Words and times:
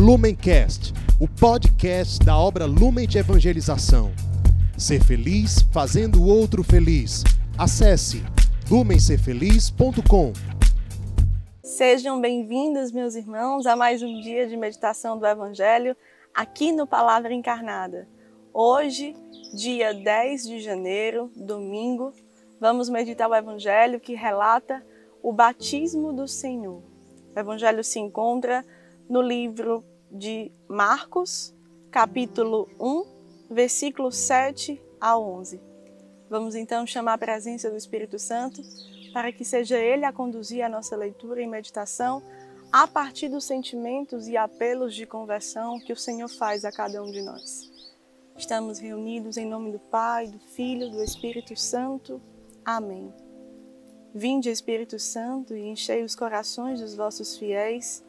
Lumencast, 0.00 0.94
o 1.20 1.28
podcast 1.28 2.24
da 2.24 2.34
obra 2.34 2.64
Lumen 2.64 3.06
de 3.06 3.18
Evangelização. 3.18 4.10
Ser 4.78 5.04
feliz 5.04 5.60
fazendo 5.74 6.22
o 6.22 6.26
outro 6.26 6.64
feliz. 6.64 7.22
Acesse 7.58 8.22
lumencerfeliz.com. 8.70 10.32
Sejam 11.62 12.18
bem-vindos, 12.18 12.90
meus 12.92 13.14
irmãos, 13.14 13.66
a 13.66 13.76
mais 13.76 14.02
um 14.02 14.22
dia 14.22 14.48
de 14.48 14.56
meditação 14.56 15.18
do 15.18 15.26
Evangelho 15.26 15.94
aqui 16.34 16.72
no 16.72 16.86
Palavra 16.86 17.34
Encarnada. 17.34 18.08
Hoje, 18.54 19.14
dia 19.54 19.92
10 19.92 20.44
de 20.44 20.60
janeiro, 20.60 21.30
domingo, 21.36 22.14
vamos 22.58 22.88
meditar 22.88 23.28
o 23.28 23.34
Evangelho 23.34 24.00
que 24.00 24.14
relata 24.14 24.82
o 25.22 25.30
batismo 25.30 26.10
do 26.10 26.26
Senhor. 26.26 26.82
O 27.36 27.38
Evangelho 27.38 27.84
se 27.84 27.98
encontra 27.98 28.64
no 29.10 29.20
livro 29.20 29.84
de 30.08 30.52
Marcos, 30.68 31.52
capítulo 31.90 32.70
1, 32.78 33.50
versículos 33.50 34.14
7 34.14 34.80
a 35.00 35.18
11. 35.18 35.60
Vamos 36.30 36.54
então 36.54 36.86
chamar 36.86 37.14
a 37.14 37.18
presença 37.18 37.68
do 37.68 37.76
Espírito 37.76 38.20
Santo 38.20 38.62
para 39.12 39.32
que 39.32 39.44
seja 39.44 39.76
Ele 39.76 40.04
a 40.04 40.12
conduzir 40.12 40.64
a 40.64 40.68
nossa 40.68 40.94
leitura 40.94 41.42
e 41.42 41.46
meditação 41.48 42.22
a 42.70 42.86
partir 42.86 43.28
dos 43.28 43.42
sentimentos 43.42 44.28
e 44.28 44.36
apelos 44.36 44.94
de 44.94 45.04
conversão 45.04 45.80
que 45.80 45.92
o 45.92 45.96
Senhor 45.96 46.28
faz 46.28 46.64
a 46.64 46.70
cada 46.70 47.02
um 47.02 47.10
de 47.10 47.20
nós. 47.20 47.68
Estamos 48.36 48.78
reunidos 48.78 49.36
em 49.36 49.44
nome 49.44 49.72
do 49.72 49.80
Pai, 49.80 50.28
do 50.28 50.38
Filho, 50.38 50.88
do 50.88 51.02
Espírito 51.02 51.56
Santo. 51.56 52.22
Amém. 52.64 53.12
Vinde, 54.14 54.50
Espírito 54.50 55.00
Santo, 55.00 55.56
e 55.56 55.66
enchei 55.66 56.04
os 56.04 56.14
corações 56.14 56.80
dos 56.80 56.94
vossos 56.94 57.36
fiéis 57.36 58.08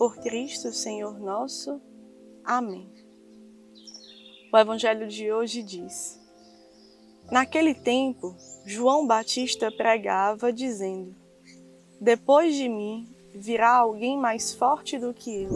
por 0.00 0.16
Cristo, 0.16 0.72
Senhor 0.72 1.20
nosso. 1.20 1.78
Amém. 2.42 2.90
O 4.50 4.56
Evangelho 4.56 5.06
de 5.06 5.30
hoje 5.30 5.62
diz: 5.62 6.18
Naquele 7.30 7.74
tempo, 7.74 8.34
João 8.64 9.06
Batista 9.06 9.70
pregava, 9.70 10.50
dizendo: 10.50 11.14
Depois 12.00 12.54
de 12.54 12.66
mim 12.66 13.14
virá 13.34 13.76
alguém 13.76 14.16
mais 14.16 14.54
forte 14.54 14.98
do 14.98 15.12
que 15.12 15.42
eu. 15.42 15.50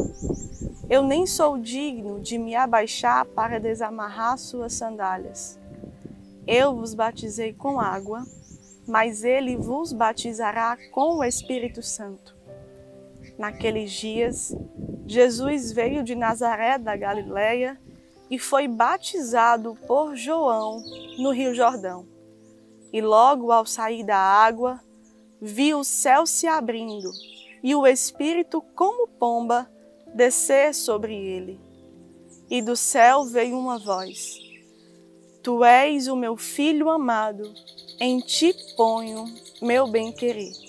Eu 0.91 1.03
nem 1.03 1.27
sou 1.27 1.57
digno 1.57 2.21
de 2.21 2.37
me 2.37 2.55
abaixar 2.55 3.25
para 3.25 3.59
desamarrar 3.59 4.37
suas 4.37 4.75
sandálias. 4.75 5.59
Eu 6.47 6.77
vos 6.77 6.93
batizei 6.93 7.55
com 7.55 7.81
água, 7.81 8.23
mas 8.87 9.25
ele 9.25 9.57
vos 9.57 9.91
batizará 9.91 10.77
com 10.93 11.17
o 11.17 11.25
Espírito 11.25 11.83
Santo. 11.83 12.34
Naqueles 13.39 13.91
dias, 13.91 14.55
Jesus 15.07 15.73
veio 15.73 16.03
de 16.03 16.15
Nazaré 16.15 16.79
da 16.79 16.97
Galiléia 16.97 17.81
e 18.31 18.39
foi 18.39 18.67
batizado 18.67 19.77
por 19.87 20.17
João 20.17 20.83
no 21.19 21.31
Rio 21.31 21.55
Jordão. 21.55 22.07
E 22.93 23.01
logo 23.01 23.51
ao 23.51 23.67
sair 23.67 24.05
da 24.05 24.17
água, 24.17 24.81
viu 25.41 25.81
o 25.81 25.85
céu 25.85 26.27
se 26.27 26.47
abrindo 26.47 27.11
e 27.63 27.75
o 27.75 27.87
Espírito, 27.87 28.63
como 28.75 29.09
pomba, 29.09 29.67
descer 30.15 30.75
sobre 30.75 31.15
ele. 31.17 31.59
E 32.51 32.61
do 32.61 32.77
céu 32.77 33.25
veio 33.25 33.59
uma 33.59 33.79
voz: 33.79 34.39
Tu 35.43 35.65
és 35.65 36.07
o 36.07 36.15
meu 36.15 36.37
filho 36.37 36.91
amado, 36.91 37.53
em 37.99 38.21
ti 38.21 38.55
ponho 38.77 39.25
meu 39.63 39.87
bem-querer. 39.87 40.64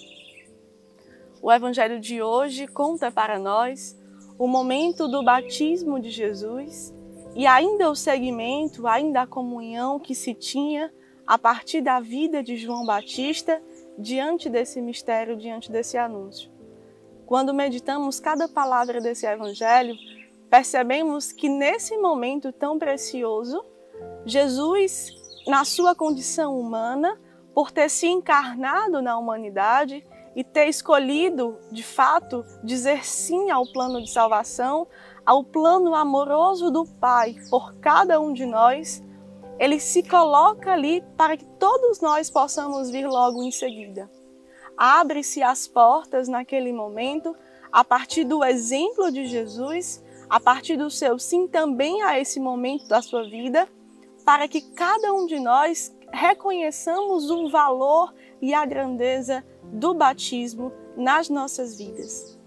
O 1.45 1.53
Evangelho 1.53 1.99
de 1.99 2.23
hoje 2.23 2.65
conta 2.67 3.11
para 3.11 3.37
nós 3.37 3.95
o 4.35 4.47
momento 4.47 5.07
do 5.07 5.23
batismo 5.23 5.99
de 5.99 6.09
Jesus 6.09 6.91
e 7.35 7.45
ainda 7.45 7.87
o 7.87 7.95
segmento, 7.95 8.87
ainda 8.87 9.21
a 9.21 9.27
comunhão 9.27 9.99
que 9.99 10.15
se 10.15 10.33
tinha 10.33 10.91
a 11.27 11.37
partir 11.37 11.81
da 11.81 11.99
vida 11.99 12.41
de 12.41 12.57
João 12.57 12.83
Batista 12.83 13.61
diante 13.95 14.49
desse 14.49 14.81
mistério, 14.81 15.37
diante 15.37 15.71
desse 15.71 15.99
anúncio. 15.99 16.49
Quando 17.27 17.53
meditamos 17.53 18.19
cada 18.19 18.47
palavra 18.47 18.99
desse 18.99 19.27
Evangelho, 19.27 19.95
percebemos 20.49 21.31
que 21.31 21.47
nesse 21.47 21.95
momento 21.95 22.51
tão 22.51 22.79
precioso, 22.79 23.63
Jesus, 24.25 25.11
na 25.45 25.63
sua 25.63 25.93
condição 25.93 26.59
humana, 26.59 27.21
por 27.53 27.69
ter 27.69 27.87
se 27.87 28.07
encarnado 28.07 28.99
na 28.99 29.15
humanidade, 29.15 30.03
e 30.35 30.43
ter 30.43 30.67
escolhido, 30.67 31.57
de 31.71 31.81
fato, 31.81 32.43
dizer 32.63 33.05
sim 33.05 33.49
ao 33.49 33.65
plano 33.71 34.01
de 34.01 34.11
salvação, 34.11 34.87
ao 35.25 35.43
plano 35.43 35.95
amoroso 35.95 36.69
do 36.69 36.85
Pai 36.85 37.35
por 37.49 37.75
cada 37.75 38.19
um 38.19 38.33
de 38.33 38.45
nós, 38.45 39.01
ele 39.57 39.79
se 39.79 40.03
coloca 40.03 40.73
ali 40.73 41.01
para 41.15 41.37
que 41.37 41.45
todos 41.45 42.01
nós 42.01 42.29
possamos 42.29 42.89
vir 42.89 43.07
logo 43.07 43.41
em 43.41 43.51
seguida. 43.51 44.11
Abre-se 44.77 45.41
as 45.41 45.67
portas 45.67 46.27
naquele 46.27 46.73
momento, 46.73 47.33
a 47.71 47.83
partir 47.83 48.25
do 48.25 48.43
exemplo 48.43 49.09
de 49.11 49.25
Jesus, 49.25 50.03
a 50.29 50.39
partir 50.39 50.75
do 50.75 50.89
seu 50.89 51.17
sim 51.17 51.47
também 51.47 52.01
a 52.01 52.19
esse 52.19 52.39
momento 52.39 52.87
da 52.87 53.01
sua 53.01 53.23
vida, 53.23 53.67
para 54.25 54.47
que 54.47 54.59
cada 54.59 55.13
um 55.13 55.25
de 55.25 55.39
nós 55.39 55.95
reconheçamos 56.15 57.29
o 57.29 57.49
valor 57.49 58.13
e 58.41 58.53
a 58.53 58.65
grandeza 58.65 59.45
do 59.63 59.93
batismo 59.93 60.71
nas 60.95 61.29
nossas 61.29 61.77
vidas. 61.77 62.39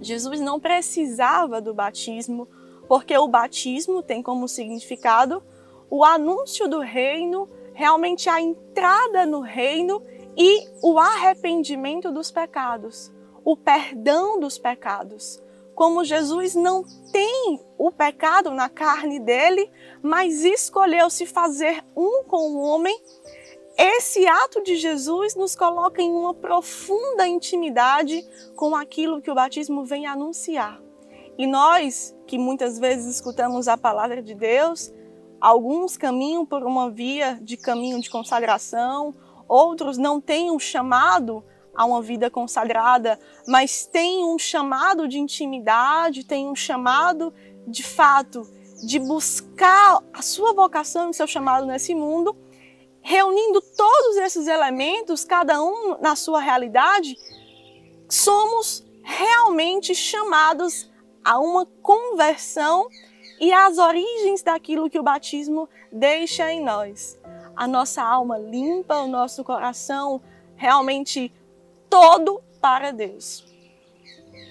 Jesus 0.00 0.40
não 0.40 0.58
precisava 0.58 1.60
do 1.60 1.72
batismo, 1.72 2.48
porque 2.88 3.16
o 3.16 3.28
batismo 3.28 4.02
tem 4.02 4.22
como 4.22 4.48
significado 4.48 5.42
o 5.88 6.04
anúncio 6.04 6.68
do 6.68 6.80
reino, 6.80 7.48
realmente 7.72 8.28
a 8.28 8.40
entrada 8.40 9.24
no 9.24 9.40
reino 9.40 10.02
e 10.36 10.68
o 10.82 10.98
arrependimento 10.98 12.10
dos 12.10 12.30
pecados, 12.30 13.12
o 13.44 13.56
perdão 13.56 14.40
dos 14.40 14.58
pecados. 14.58 15.40
Como 15.76 16.04
Jesus 16.04 16.54
não 16.54 16.82
tem 17.12 17.60
o 17.76 17.92
pecado 17.92 18.50
na 18.50 18.66
carne 18.66 19.20
dele, 19.20 19.70
mas 20.02 20.42
escolheu 20.42 21.10
se 21.10 21.26
fazer 21.26 21.84
um 21.94 22.24
com 22.24 22.54
o 22.54 22.60
homem, 22.62 22.98
esse 23.76 24.26
ato 24.26 24.62
de 24.62 24.76
Jesus 24.76 25.34
nos 25.34 25.54
coloca 25.54 26.00
em 26.00 26.10
uma 26.10 26.32
profunda 26.32 27.28
intimidade 27.28 28.26
com 28.56 28.74
aquilo 28.74 29.20
que 29.20 29.30
o 29.30 29.34
batismo 29.34 29.84
vem 29.84 30.06
anunciar. 30.06 30.80
E 31.36 31.46
nós, 31.46 32.16
que 32.26 32.38
muitas 32.38 32.78
vezes 32.78 33.16
escutamos 33.16 33.68
a 33.68 33.76
palavra 33.76 34.22
de 34.22 34.34
Deus, 34.34 34.90
alguns 35.38 35.98
caminham 35.98 36.46
por 36.46 36.62
uma 36.64 36.90
via 36.90 37.38
de 37.42 37.58
caminho 37.58 38.00
de 38.00 38.08
consagração, 38.08 39.14
outros 39.46 39.98
não 39.98 40.22
têm 40.22 40.50
um 40.50 40.58
chamado 40.58 41.44
a 41.76 41.84
uma 41.84 42.00
vida 42.00 42.30
consagrada, 42.30 43.18
mas 43.46 43.86
têm 43.86 44.24
um 44.24 44.38
chamado 44.38 45.06
de 45.06 45.18
intimidade, 45.18 46.24
têm 46.24 46.48
um 46.48 46.56
chamado 46.56 47.32
de 47.66 47.82
fato 47.82 48.42
de 48.84 48.98
buscar 48.98 50.02
a 50.12 50.22
sua 50.22 50.52
vocação 50.52 51.10
e 51.10 51.14
seu 51.14 51.26
chamado 51.26 51.66
nesse 51.66 51.94
mundo 51.94 52.36
reunindo 53.08 53.60
todos 53.60 54.16
esses 54.16 54.48
elementos, 54.48 55.24
cada 55.24 55.62
um 55.62 55.96
na 56.00 56.16
sua 56.16 56.40
realidade, 56.40 57.16
somos 58.08 58.84
realmente 59.00 59.94
chamados 59.94 60.90
a 61.24 61.38
uma 61.38 61.64
conversão 61.80 62.88
e 63.40 63.52
às 63.52 63.78
origens 63.78 64.42
daquilo 64.42 64.90
que 64.90 64.98
o 64.98 65.04
batismo 65.04 65.68
deixa 65.92 66.52
em 66.52 66.64
nós. 66.64 67.16
A 67.54 67.68
nossa 67.68 68.02
alma 68.02 68.38
limpa, 68.38 68.96
o 68.96 69.06
nosso 69.06 69.44
coração 69.44 70.20
realmente 70.56 71.32
todo 71.88 72.42
para 72.60 72.92
Deus. 72.92 73.44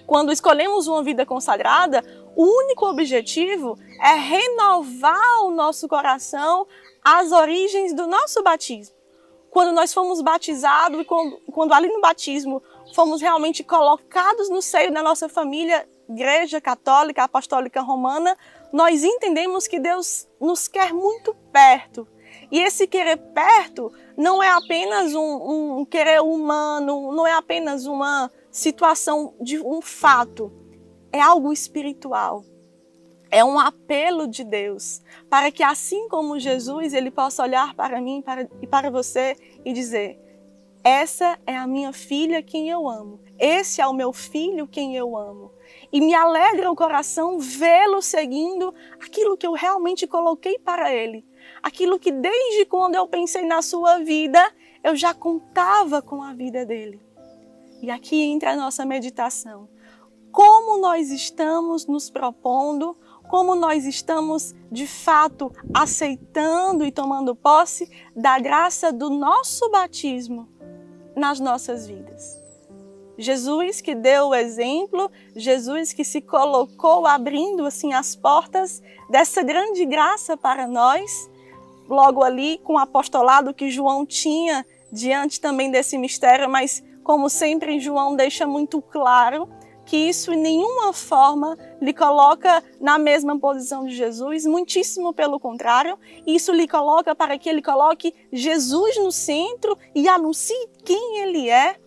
Quando 0.06 0.32
escolhemos 0.32 0.88
uma 0.88 1.04
vida 1.04 1.26
consagrada, 1.26 2.04
o 2.36 2.44
único 2.44 2.86
objetivo 2.86 3.78
é 4.02 4.14
renovar 4.14 5.44
o 5.44 5.52
nosso 5.52 5.88
coração 5.88 6.68
as 7.04 7.32
origens 7.32 7.94
do 7.94 8.08
nosso 8.08 8.42
batismo. 8.42 8.96
Quando 9.52 9.72
nós 9.72 9.94
fomos 9.94 10.22
batizados 10.22 11.00
e 11.00 11.06
quando, 11.06 11.40
quando 11.52 11.74
ali 11.74 11.88
no 11.88 12.02
batismo 12.02 12.62
fomos 12.94 13.22
realmente 13.22 13.64
colocados 13.64 14.50
no 14.50 14.62
seio 14.62 14.92
da 14.92 15.04
nossa 15.04 15.30
família 15.30 15.88
Igreja 16.10 16.60
Católica 16.60 17.24
Apostólica 17.24 17.82
Romana, 17.82 18.36
nós 18.74 19.04
entendemos 19.04 19.68
que 19.68 19.80
Deus 19.80 20.28
nos 20.42 20.68
quer 20.68 20.94
muito 20.94 21.34
perto. 21.54 22.08
E 22.52 22.60
esse 22.60 22.88
querer 22.88 23.18
perto 23.18 23.92
não 24.18 24.42
é 24.42 24.50
apenas 24.50 25.14
um, 25.14 25.80
um 25.80 25.86
querer 25.86 26.22
humano, 26.22 27.12
não 27.12 27.26
é 27.26 27.34
apenas 27.34 27.86
uma 27.86 28.32
situação 28.52 29.34
de 29.42 29.60
um 29.60 29.82
fato, 29.82 30.52
é 31.12 31.20
algo 31.20 31.52
espiritual. 31.52 32.44
É 33.32 33.44
um 33.44 33.60
apelo 33.60 34.28
de 34.28 34.44
Deus 34.44 35.02
para 35.30 35.52
que, 35.52 35.64
assim 35.64 36.08
como 36.08 36.40
Jesus, 36.40 36.94
ele 36.94 37.12
possa 37.12 37.44
olhar 37.44 37.74
para 37.74 38.00
mim 38.00 38.22
para, 38.22 38.48
e 38.62 38.68
para 38.68 38.90
você 38.90 39.36
e 39.66 39.74
dizer: 39.74 40.18
Essa 40.84 41.38
é 41.46 41.58
a 41.58 41.68
minha 41.68 41.92
filha, 41.92 42.44
quem 42.44 42.70
eu 42.70 42.88
amo. 42.88 43.20
Esse 43.38 43.82
é 43.82 43.88
o 43.88 43.94
meu 43.94 44.14
filho, 44.14 44.68
quem 44.68 44.96
eu 44.96 45.18
amo. 45.18 45.52
E 45.92 46.00
me 46.00 46.14
alegra 46.14 46.72
o 46.72 46.76
coração 46.76 47.40
vê-lo 47.40 48.02
seguindo 48.02 48.74
aquilo 49.02 49.36
que 49.36 49.46
eu 49.46 49.54
realmente 49.54 50.08
coloquei 50.08 50.58
para 50.60 50.94
ele. 50.94 51.26
Aquilo 51.62 52.00
que 52.00 52.12
desde 52.12 52.66
quando 52.66 52.96
eu 52.96 53.08
pensei 53.08 53.46
na 53.46 53.62
sua 53.62 54.00
vida, 54.00 54.40
eu 54.84 54.96
já 54.96 55.14
contava 55.14 56.02
com 56.02 56.22
a 56.22 56.34
vida 56.34 56.66
dele. 56.66 57.02
E 57.82 57.90
aqui 57.90 58.22
entra 58.22 58.52
a 58.52 58.56
nossa 58.56 58.86
meditação. 58.86 59.68
Como 60.32 60.80
nós 60.80 61.12
estamos 61.12 61.88
nos 61.88 62.10
propondo 62.10 62.96
como 63.28 63.56
nós 63.56 63.86
estamos 63.86 64.54
de 64.72 64.88
fato 64.88 65.52
aceitando 65.74 66.86
e 66.86 66.92
tomando 66.92 67.36
posse 67.36 67.90
da 68.16 68.40
graça 68.40 68.92
do 68.92 69.10
nosso 69.10 69.70
batismo 69.70 70.48
nas 71.16 71.40
nossas 71.40 71.88
vidas. 71.88 72.44
Jesus 73.18 73.80
que 73.80 73.96
deu 73.96 74.28
o 74.28 74.36
exemplo, 74.36 75.10
Jesus 75.36 75.94
que 75.94 76.04
se 76.04 76.22
colocou 76.22 77.06
abrindo 77.06 77.66
assim 77.66 77.94
as 77.94 78.16
portas 78.16 78.84
dessa 79.10 79.42
grande 79.42 79.86
graça 79.86 80.36
para 80.36 80.68
nós, 80.68 81.30
logo 81.88 82.24
ali 82.24 82.60
com 82.64 82.74
o 82.74 82.78
apostolado 82.78 83.54
que 83.54 83.70
João 83.70 84.06
tinha 84.06 84.66
diante 84.92 85.40
também 85.40 85.70
desse 85.70 85.98
mistério, 85.98 86.50
mas 86.50 86.84
como 87.04 87.30
sempre 87.30 87.80
João 87.80 88.16
deixa 88.16 88.48
muito 88.48 88.82
claro 88.82 89.48
que 89.86 89.96
isso 89.96 90.34
em 90.34 90.38
nenhuma 90.38 90.92
forma 90.92 91.56
lhe 91.80 91.94
coloca 91.94 92.64
na 92.82 92.98
mesma 92.98 93.40
posição 93.40 93.86
de 93.86 93.96
Jesus, 93.96 94.46
muitíssimo 94.46 95.14
pelo 95.14 95.40
contrário, 95.40 95.98
isso 96.26 96.52
lhe 96.52 96.68
coloca 96.68 97.16
para 97.16 97.38
que 97.38 97.48
ele 97.48 97.62
coloque 97.62 98.14
Jesus 98.34 98.98
no 98.98 99.12
centro 99.12 99.78
e 99.94 100.08
anuncie 100.08 100.68
quem 100.84 101.20
ele 101.20 101.50
é. 101.50 101.78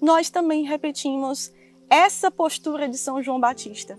Nós 0.00 0.28
também 0.28 0.64
repetimos 0.64 1.50
essa 1.88 2.30
postura 2.30 2.88
de 2.88 2.98
São 2.98 3.22
João 3.22 3.40
Batista. 3.40 3.98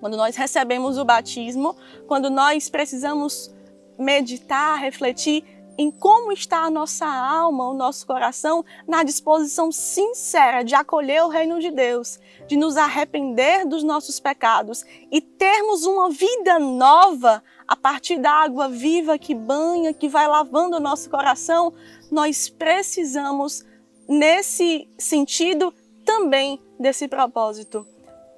Quando 0.00 0.16
nós 0.16 0.34
recebemos 0.34 0.96
o 0.96 1.04
batismo, 1.04 1.76
quando 2.08 2.30
nós 2.30 2.70
precisamos 2.70 3.54
meditar, 4.00 4.78
refletir 4.80 5.44
em 5.80 5.90
como 5.90 6.30
está 6.30 6.64
a 6.64 6.70
nossa 6.70 7.06
alma, 7.06 7.70
o 7.70 7.74
nosso 7.74 8.06
coração, 8.06 8.62
na 8.86 9.02
disposição 9.02 9.72
sincera 9.72 10.62
de 10.62 10.74
acolher 10.74 11.24
o 11.24 11.28
reino 11.28 11.58
de 11.58 11.70
Deus, 11.70 12.18
de 12.46 12.54
nos 12.54 12.76
arrepender 12.76 13.66
dos 13.66 13.82
nossos 13.82 14.20
pecados 14.20 14.84
e 15.10 15.22
termos 15.22 15.86
uma 15.86 16.10
vida 16.10 16.58
nova 16.58 17.42
a 17.66 17.74
partir 17.74 18.18
da 18.18 18.30
água 18.30 18.68
viva 18.68 19.18
que 19.18 19.34
banha, 19.34 19.94
que 19.94 20.06
vai 20.06 20.26
lavando 20.28 20.76
o 20.76 20.80
nosso 20.80 21.08
coração, 21.08 21.72
nós 22.10 22.50
precisamos, 22.50 23.64
nesse 24.06 24.86
sentido, 24.98 25.72
também 26.04 26.60
desse 26.78 27.08
propósito. 27.08 27.86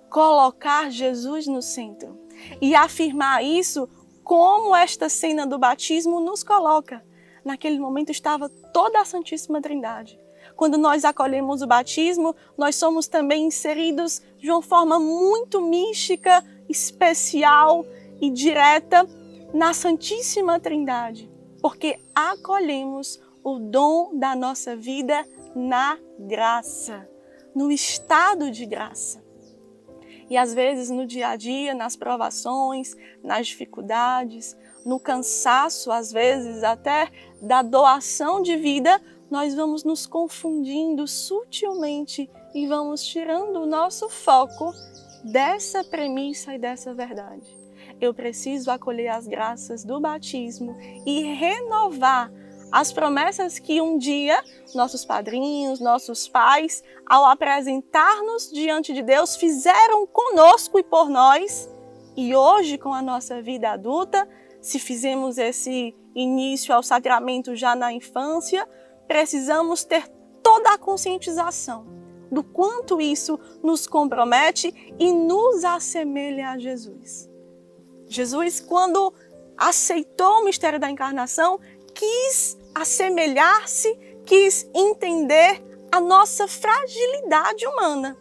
Colocar 0.09 0.91
Jesus 0.91 1.47
no 1.47 1.63
centro 1.63 2.21
e 2.61 2.75
afirmar 2.75 3.43
isso 3.43 3.89
como 4.25 4.75
esta 4.75 5.09
cena 5.09 5.47
do 5.47 5.59
batismo 5.59 6.21
nos 6.21 6.43
coloca 6.43 7.03
naquele 7.45 7.79
momento 7.79 8.11
estava 8.11 8.49
toda 8.49 9.01
a 9.01 9.05
Santíssima 9.05 9.61
Trindade. 9.61 10.19
Quando 10.57 10.77
nós 10.77 11.05
acolhemos 11.05 11.63
o 11.63 11.67
batismo, 11.67 12.35
nós 12.57 12.77
somos 12.77 13.07
também 13.09 13.47
inseridos 13.47 14.23
de 14.39 14.51
uma 14.51 14.63
forma 14.63 14.99
muito 14.99 15.61
mística, 15.61 16.45
especial 16.69 17.85
e 18.21 18.31
direta 18.31 19.07
na 19.53 19.73
Santíssima 19.73 20.61
Trindade, 20.61 21.31
porque 21.61 21.99
acolhemos 22.15 23.21
o 23.43 23.59
dom 23.59 24.17
da 24.19 24.37
nossa 24.37 24.77
vida 24.77 25.27
na 25.55 25.99
graça, 26.19 27.09
no 27.55 27.71
estado 27.71 28.51
de 28.51 28.65
graça. 28.67 29.23
E 30.33 30.37
às 30.39 30.55
vezes 30.55 30.89
no 30.89 31.07
dia 31.07 31.29
a 31.29 31.37
dia, 31.37 31.75
nas 31.75 31.95
provações, 31.95 32.97
nas 33.23 33.49
dificuldades, 33.49 34.57
no 34.83 34.99
cansaço, 34.99 35.93
às 35.93 36.11
vezes 36.11 36.65
até 36.65 37.11
da 37.43 37.61
doação 37.61 38.41
de 38.41 38.57
vida, 38.57 38.99
nós 39.31 39.55
vamos 39.55 39.85
nos 39.85 40.07
confundindo 40.07 41.07
sutilmente 41.07 42.31
e 42.55 42.67
vamos 42.67 43.05
tirando 43.05 43.57
o 43.57 43.67
nosso 43.67 44.09
foco 44.09 44.73
dessa 45.23 45.85
premissa 45.85 46.55
e 46.55 46.59
dessa 46.59 46.95
verdade. 46.95 47.55
Eu 48.01 48.15
preciso 48.15 48.71
acolher 48.71 49.09
as 49.09 49.27
graças 49.27 49.85
do 49.85 50.01
batismo 50.01 50.75
e 51.05 51.25
renovar 51.25 52.33
as 52.73 52.91
promessas 52.91 53.59
que 53.59 53.81
um 53.81 53.99
dia 53.99 54.43
nossos 54.75 55.05
padrinhos, 55.05 55.79
nossos 55.79 56.27
pais, 56.27 56.83
ao 57.07 57.27
apresentar-nos 57.27 58.51
diante 58.51 58.95
de 58.95 59.03
Deus, 59.03 59.37
fizeram 59.37 60.07
conosco 60.07 60.79
e 60.79 60.83
por 60.83 61.11
nós. 61.11 61.69
E 62.17 62.35
hoje, 62.35 62.79
com 62.79 62.93
a 62.93 63.03
nossa 63.03 63.43
vida 63.43 63.71
adulta, 63.71 64.27
se 64.61 64.79
fizemos 64.79 65.39
esse 65.39 65.95
início 66.15 66.75
ao 66.75 66.83
sacramento 66.83 67.55
já 67.55 67.75
na 67.75 67.93
infância, 67.93 68.67
precisamos 69.07 69.85
ter 69.85 70.09
toda 70.43 70.73
a 70.73 70.79
conscientização 70.79 71.87
do 72.31 72.43
quanto 72.43 73.01
isso 73.01 73.39
nos 73.63 73.87
compromete 73.87 74.95
e 74.99 75.13
nos 75.13 75.65
assemelha 75.65 76.51
a 76.51 76.59
Jesus. 76.59 77.29
Jesus, 78.07 78.59
quando 78.61 79.13
aceitou 79.57 80.41
o 80.41 80.45
mistério 80.45 80.81
da 80.81 80.91
encarnação, 80.91 81.61
quis 81.95 82.59
assemelhar-se, 82.75 83.95
quis 84.25 84.69
entender 84.75 85.63
a 85.91 86.01
nossa 86.01 86.49
fragilidade 86.49 87.67
humana, 87.67 88.17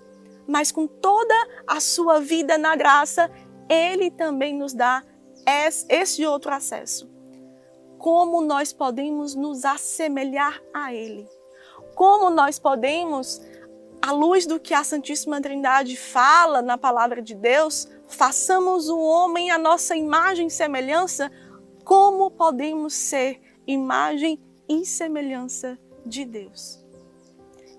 mas 0.48 0.72
com 0.72 0.88
toda 0.88 1.36
a 1.66 1.80
sua 1.80 2.20
vida 2.20 2.58
na 2.58 2.76
graça, 2.76 3.32
ele 3.70 4.12
também 4.12 4.54
nos 4.54 4.74
dá 4.74 5.04
esse 5.90 6.26
outro 6.26 6.52
acesso. 6.52 7.10
Como 7.98 8.42
nós 8.42 8.74
podemos 8.74 9.36
nos 9.36 9.64
assemelhar 9.64 10.60
a 10.74 10.94
Ele? 10.94 11.28
Como 11.96 12.30
nós 12.32 12.58
podemos, 12.58 13.40
à 14.02 14.12
luz 14.12 14.48
do 14.48 14.60
que 14.60 14.74
a 14.74 14.84
Santíssima 14.84 15.40
Trindade 15.40 15.96
fala 15.96 16.62
na 16.62 16.78
palavra 16.78 17.22
de 17.22 17.36
Deus, 17.36 17.88
façamos 18.08 18.90
o 18.90 18.98
homem 18.98 19.52
a 19.52 19.58
nossa 19.58 19.96
imagem 19.96 20.48
e 20.48 20.52
semelhança? 20.52 21.32
Como 21.86 22.32
podemos 22.32 22.94
ser 22.94 23.40
imagem 23.68 24.34
e 24.34 24.51
semelhança 24.86 25.78
de 26.06 26.26
Deus? 26.26 26.84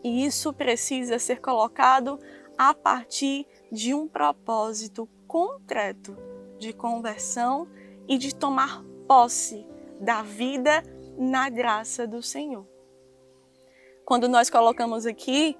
E 0.04 0.24
isso 0.24 0.52
precisa 0.52 1.18
ser 1.18 1.40
colocado 1.40 2.18
a 2.58 2.74
partir 2.74 3.46
de 3.70 3.94
um 3.94 4.06
propósito 4.06 5.08
concreto 5.26 6.16
de 6.58 6.72
conversão 6.72 7.66
e 8.06 8.18
de 8.18 8.34
tomar 8.34 8.84
posse 9.08 9.66
da 10.00 10.22
vida 10.22 10.82
na 11.16 11.48
graça 11.48 12.06
do 12.06 12.22
Senhor. 12.22 12.66
Quando 14.04 14.28
nós 14.28 14.50
colocamos 14.50 15.06
aqui 15.06 15.56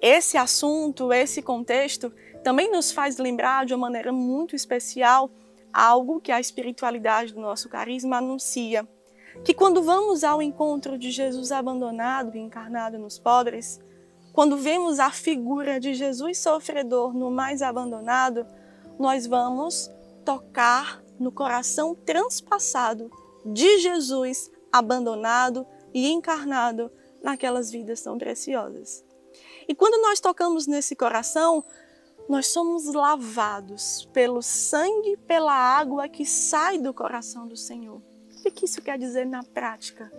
esse 0.00 0.36
assunto, 0.36 1.12
esse 1.12 1.42
contexto, 1.42 2.12
também 2.42 2.70
nos 2.70 2.92
faz 2.92 3.18
lembrar 3.18 3.66
de 3.66 3.74
uma 3.74 3.86
maneira 3.86 4.12
muito 4.12 4.54
especial 4.54 5.30
algo 5.72 6.20
que 6.20 6.30
a 6.30 6.38
espiritualidade 6.38 7.34
do 7.34 7.40
nosso 7.40 7.68
carisma 7.68 8.18
anuncia. 8.18 8.86
Que 9.42 9.54
quando 9.54 9.82
vamos 9.82 10.22
ao 10.22 10.40
encontro 10.40 10.98
de 10.98 11.10
Jesus 11.10 11.50
abandonado 11.50 12.36
e 12.36 12.40
encarnado 12.40 12.98
nos 12.98 13.18
pobres, 13.18 13.80
quando 14.32 14.56
vemos 14.56 14.98
a 14.98 15.10
figura 15.10 15.78
de 15.78 15.94
Jesus 15.94 16.38
sofredor 16.38 17.14
no 17.14 17.30
mais 17.30 17.62
abandonado, 17.62 18.46
nós 18.98 19.26
vamos 19.26 19.90
tocar 20.24 21.02
no 21.18 21.30
coração 21.30 21.94
transpassado 21.94 23.10
de 23.44 23.78
Jesus 23.78 24.50
abandonado 24.72 25.66
e 25.92 26.10
encarnado 26.10 26.90
naquelas 27.22 27.70
vidas 27.70 28.02
tão 28.02 28.18
preciosas. 28.18 29.04
E 29.68 29.74
quando 29.74 30.00
nós 30.02 30.20
tocamos 30.20 30.66
nesse 30.66 30.96
coração, 30.96 31.64
nós 32.28 32.48
somos 32.48 32.92
lavados 32.92 34.08
pelo 34.12 34.42
sangue, 34.42 35.16
pela 35.26 35.52
água 35.52 36.08
que 36.08 36.24
sai 36.24 36.78
do 36.78 36.92
coração 36.92 37.46
do 37.46 37.56
Senhor. 37.56 38.02
O 38.46 38.50
que 38.50 38.66
isso 38.66 38.82
quer 38.82 38.98
dizer 38.98 39.24
na 39.24 39.42
prática? 39.42 40.12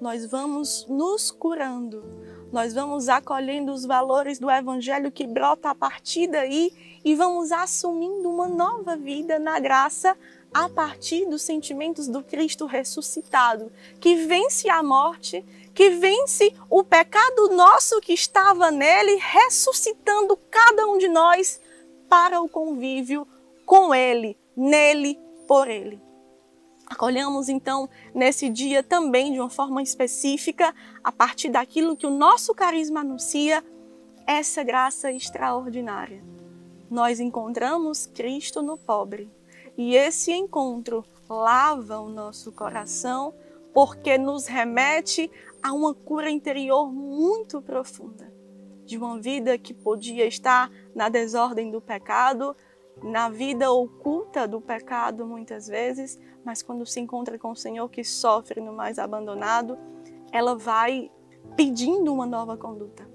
Nós 0.00 0.24
vamos 0.24 0.86
nos 0.88 1.32
curando, 1.32 2.04
nós 2.52 2.72
vamos 2.72 3.08
acolhendo 3.08 3.72
os 3.72 3.84
valores 3.84 4.38
do 4.38 4.48
Evangelho 4.48 5.10
que 5.10 5.26
brota 5.26 5.70
a 5.70 5.74
partir 5.74 6.28
daí 6.28 6.72
e 7.04 7.16
vamos 7.16 7.50
assumindo 7.50 8.30
uma 8.30 8.46
nova 8.46 8.96
vida 8.96 9.36
na 9.40 9.58
graça 9.58 10.16
a 10.54 10.68
partir 10.68 11.26
dos 11.26 11.42
sentimentos 11.42 12.06
do 12.06 12.22
Cristo 12.22 12.66
ressuscitado, 12.66 13.72
que 13.98 14.26
vence 14.26 14.68
a 14.68 14.80
morte, 14.80 15.44
que 15.74 15.90
vence 15.90 16.54
o 16.70 16.84
pecado 16.84 17.48
nosso 17.48 18.00
que 18.00 18.12
estava 18.12 18.70
nele, 18.70 19.16
ressuscitando 19.16 20.38
cada 20.48 20.86
um 20.86 20.98
de 20.98 21.08
nós 21.08 21.60
para 22.08 22.40
o 22.40 22.48
convívio 22.48 23.26
com 23.66 23.92
ele, 23.92 24.36
nele, 24.56 25.18
por 25.48 25.68
ele. 25.68 26.11
Acolhamos 26.92 27.48
então 27.48 27.88
nesse 28.14 28.50
dia 28.50 28.82
também 28.82 29.32
de 29.32 29.40
uma 29.40 29.48
forma 29.48 29.82
específica, 29.82 30.74
a 31.02 31.10
partir 31.10 31.48
daquilo 31.48 31.96
que 31.96 32.06
o 32.06 32.10
nosso 32.10 32.54
carisma 32.54 33.00
anuncia, 33.00 33.64
essa 34.26 34.62
graça 34.62 35.10
extraordinária. 35.10 36.22
Nós 36.90 37.18
encontramos 37.18 38.04
Cristo 38.04 38.60
no 38.60 38.76
pobre 38.76 39.30
e 39.74 39.96
esse 39.96 40.32
encontro 40.32 41.02
lava 41.30 41.98
o 41.98 42.10
nosso 42.10 42.52
coração 42.52 43.32
porque 43.72 44.18
nos 44.18 44.46
remete 44.46 45.30
a 45.62 45.72
uma 45.72 45.94
cura 45.94 46.28
interior 46.28 46.92
muito 46.92 47.62
profunda, 47.62 48.30
de 48.84 48.98
uma 48.98 49.18
vida 49.18 49.56
que 49.56 49.72
podia 49.72 50.26
estar 50.26 50.70
na 50.94 51.08
desordem 51.08 51.70
do 51.70 51.80
pecado, 51.80 52.54
na 53.02 53.28
vida 53.28 53.70
oculta 53.70 54.46
do 54.46 54.60
pecado 54.60 55.26
muitas 55.26 55.66
vezes, 55.66 56.18
mas 56.44 56.62
quando 56.62 56.86
se 56.86 57.00
encontra 57.00 57.38
com 57.38 57.50
o 57.50 57.56
Senhor 57.56 57.88
que 57.88 58.04
sofre 58.04 58.60
no 58.60 58.72
mais 58.72 58.98
abandonado, 58.98 59.78
ela 60.32 60.56
vai 60.56 61.10
pedindo 61.56 62.12
uma 62.12 62.26
nova 62.26 62.56
conduta. 62.56 63.08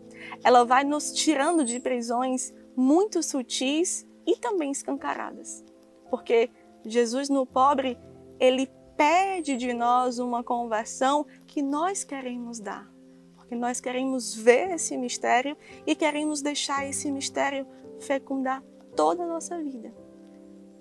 Ela 0.43 0.63
vai 0.63 0.83
nos 0.83 1.11
tirando 1.13 1.63
de 1.63 1.79
prisões 1.79 2.53
muito 2.75 3.23
sutis 3.23 4.05
e 4.25 4.35
também 4.35 4.71
escancaradas. 4.71 5.63
Porque 6.09 6.49
Jesus 6.85 7.29
no 7.29 7.45
pobre, 7.45 7.97
ele 8.39 8.69
pede 8.95 9.55
de 9.55 9.73
nós 9.73 10.19
uma 10.19 10.43
conversão 10.43 11.25
que 11.45 11.61
nós 11.61 12.03
queremos 12.03 12.59
dar. 12.59 12.91
Porque 13.35 13.55
nós 13.55 13.79
queremos 13.79 14.33
ver 14.33 14.71
esse 14.71 14.97
mistério 14.97 15.55
e 15.85 15.95
queremos 15.95 16.41
deixar 16.41 16.85
esse 16.85 17.11
mistério 17.11 17.65
fecundar 17.99 18.63
toda 18.97 19.23
a 19.23 19.27
nossa 19.27 19.57
vida. 19.59 19.93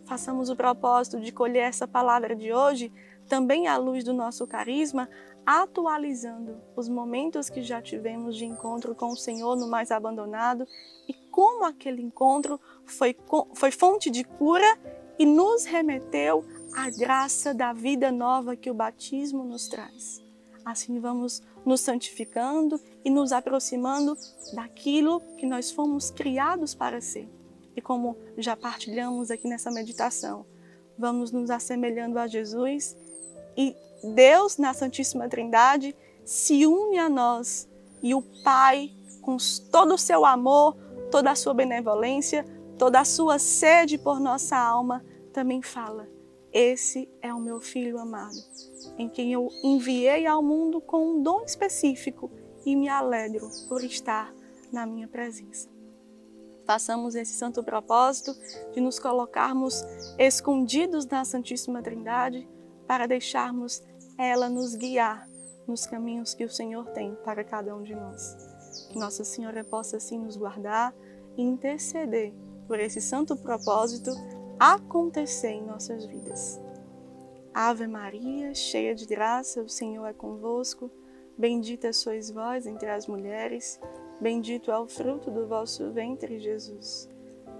Façamos 0.06 0.49
o 0.49 0.56
propósito 0.56 1.20
de 1.20 1.30
colher 1.30 1.68
essa 1.68 1.87
palavra 1.87 2.35
de 2.35 2.52
hoje 2.52 2.90
também 3.28 3.66
à 3.66 3.76
luz 3.76 4.02
do 4.02 4.14
nosso 4.14 4.46
carisma, 4.46 5.08
atualizando 5.44 6.56
os 6.75 6.88
momentos 6.88 7.50
que 7.50 7.62
já 7.62 7.82
tivemos 7.82 8.37
de 8.37 8.46
encontro 8.46 8.94
com 8.94 9.11
o 9.11 9.16
Senhor 9.16 9.54
no 9.56 9.68
mais 9.68 9.90
abandonado 9.90 10.66
e 11.06 11.12
como 11.30 11.64
aquele 11.64 12.00
encontro 12.00 12.58
foi, 12.87 13.14
foi 13.54 13.70
fonte 13.70 14.11
de 14.11 14.25
cura 14.25 14.78
e 15.18 15.26
nos 15.26 15.64
remeteu 15.64 16.44
à 16.75 16.88
graça 16.88 17.52
da 17.52 17.73
vida 17.73 18.11
nova 18.11 18.56
que 18.56 18.70
o 18.70 18.75
batismo 18.75 19.44
nos 19.44 19.68
traz. 19.68 20.23
Assim 20.64 20.99
vamos 20.99 21.42
nos 21.64 21.80
santificando 21.80 22.80
e 23.04 23.11
nos 23.11 23.30
aproximando 23.30 24.16
daquilo 24.54 25.20
que 25.37 25.46
nós 25.46 25.70
fomos 25.70 26.11
criados 26.11 26.75
para 26.75 27.00
ser. 27.00 27.35
E 27.76 27.83
como 27.83 28.16
já 28.38 28.56
partilhamos 28.56 29.30
aqui 29.30 29.47
nessa 29.47 29.71
meditação, 29.71 30.47
vamos 30.99 31.30
nos 31.30 31.50
assemelhando 31.50 32.18
a 32.18 32.26
Jesus 32.26 32.97
e 33.54 33.76
Deus, 34.02 34.56
na 34.56 34.73
Santíssima 34.73 35.28
Trindade, 35.28 35.95
se 36.25 36.66
une 36.66 36.99
a 36.99 37.09
nós 37.09 37.68
e 38.02 38.14
o 38.14 38.23
Pai, 38.42 38.90
com 39.21 39.37
todo 39.71 39.95
o 39.95 39.99
seu 39.99 40.25
amor, 40.25 40.76
toda 41.11 41.30
a 41.30 41.35
sua 41.35 41.52
benevolência, 41.52 42.45
toda 42.78 43.00
a 43.00 43.04
sua 43.04 43.38
sede 43.38 43.99
por 43.99 44.21
nossa 44.21 44.56
alma, 44.56 45.04
também 45.33 45.61
fala: 45.61 46.09
Esse 46.52 47.09
é 47.21 47.33
o 47.33 47.40
meu 47.40 47.61
filho 47.61 47.99
amado, 47.99 48.37
em 48.99 49.09
quem 49.09 49.33
eu 49.33 49.49
enviei 49.62 50.26
ao 50.26 50.42
mundo 50.42 50.80
com 50.80 51.12
um 51.12 51.23
dom 51.23 51.42
específico 51.42 52.30
e 52.64 52.75
me 52.75 52.88
alegro 52.88 53.49
por 53.68 53.83
estar 53.85 54.33
na 54.73 54.87
minha 54.87 55.09
presença 55.09 55.75
façamos 56.66 57.14
esse 57.14 57.32
santo 57.32 57.62
propósito 57.62 58.35
de 58.73 58.80
nos 58.80 58.99
colocarmos 58.99 59.85
escondidos 60.18 61.06
na 61.06 61.25
Santíssima 61.25 61.82
Trindade 61.82 62.49
para 62.87 63.06
deixarmos 63.06 63.82
ela 64.18 64.49
nos 64.49 64.75
guiar 64.75 65.28
nos 65.66 65.87
caminhos 65.87 66.35
que 66.35 66.44
o 66.44 66.50
Senhor 66.50 66.87
tem 66.90 67.14
para 67.25 67.44
cada 67.44 67.75
um 67.75 67.82
de 67.82 67.94
nós. 67.94 68.37
Que 68.90 68.99
Nossa 68.99 69.25
Senhora 69.25 69.64
possa 69.64 69.96
assim 69.96 70.18
nos 70.18 70.37
guardar 70.37 70.94
e 71.37 71.42
interceder 71.42 72.32
por 72.66 72.78
esse 72.78 73.00
santo 73.00 73.37
propósito 73.37 74.11
acontecer 74.58 75.50
em 75.50 75.64
nossas 75.64 76.04
vidas. 76.06 76.61
Ave 77.52 77.87
Maria, 77.87 78.54
cheia 78.54 78.94
de 78.94 79.06
graça, 79.06 79.62
o 79.62 79.68
Senhor 79.68 80.06
é 80.06 80.12
convosco. 80.12 80.90
Bendita 81.38 81.92
sois 81.92 82.30
vós 82.30 82.66
entre 82.66 82.88
as 82.88 83.06
mulheres 83.06 83.80
Bendito 84.20 84.70
é 84.70 84.78
o 84.78 84.88
fruto 84.88 85.30
do 85.30 85.46
vosso 85.46 85.90
ventre, 85.92 86.40
Jesus. 86.40 87.08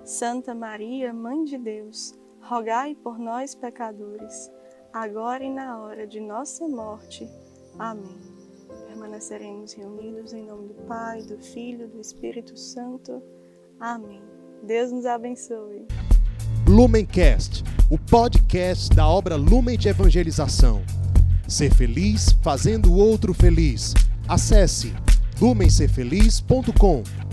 Santa 0.05 0.55
Maria, 0.55 1.13
Mãe 1.13 1.45
de 1.45 1.59
Deus, 1.59 2.15
rogai 2.41 2.95
por 2.95 3.19
nós, 3.19 3.55
pecadores, 3.55 4.51
agora 4.93 5.45
e 5.45 5.51
na 5.51 5.79
hora 5.79 6.07
de 6.07 6.21
nossa 6.21 6.67
morte. 6.67 7.29
Amém. 7.79 8.17
Permaneceremos 8.87 9.75
reunidos 9.75 10.33
em 10.33 10.47
nome 10.47 10.69
do 10.69 10.75
Pai, 10.87 11.23
do 11.23 11.39
Filho, 11.39 11.89
do 11.89 12.01
Espírito 12.01 12.57
Santo. 12.57 13.23
Amém. 13.79 14.23
Deus 14.63 14.91
nos 14.91 15.05
abençoe. 15.05 15.87
Lumencast, 16.67 17.63
o 17.91 17.99
podcast 17.99 18.95
da 18.95 19.07
obra 19.07 19.37
Lumen 19.37 19.77
de 19.77 19.89
Evangelização. 19.89 20.83
Ser 21.47 21.73
feliz 21.75 22.33
fazendo 22.43 22.93
o 22.93 22.97
outro 22.97 23.35
feliz. 23.35 23.93
Acesse 24.29 24.93
lumencerfeliz.com 25.40 27.25